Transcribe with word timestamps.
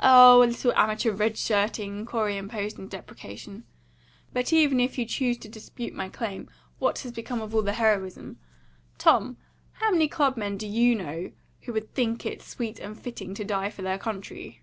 "Oh, 0.00 0.42
a 0.42 0.44
little 0.44 0.74
amateur 0.76 1.12
red 1.12 1.38
shirting," 1.38 2.04
Corey 2.04 2.36
interrupted 2.36 2.78
in 2.78 2.88
deprecation. 2.88 3.64
"But 4.30 4.52
even 4.52 4.80
if 4.80 4.98
you 4.98 5.06
choose 5.06 5.38
to 5.38 5.48
dispute 5.48 5.94
my 5.94 6.10
claim, 6.10 6.50
what 6.78 6.98
has 6.98 7.12
become 7.12 7.40
of 7.40 7.54
all 7.54 7.62
the 7.62 7.72
heroism? 7.72 8.38
Tom, 8.98 9.38
how 9.72 9.90
many 9.90 10.08
club 10.08 10.36
men 10.36 10.58
do 10.58 10.66
you 10.66 10.94
know 10.94 11.32
who 11.62 11.72
would 11.72 11.94
think 11.94 12.26
it 12.26 12.42
sweet 12.42 12.80
and 12.80 13.00
fitting 13.00 13.32
to 13.32 13.44
die 13.46 13.70
for 13.70 13.80
their 13.80 13.96
country?" 13.96 14.60